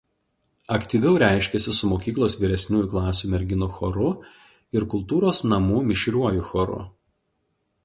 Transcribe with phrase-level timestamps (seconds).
[0.75, 4.09] Aktyviau reiškėsi su mokyklos vyresniųjų klasių merginų choru
[4.79, 6.83] ir kultūros namų mišriuoju choru.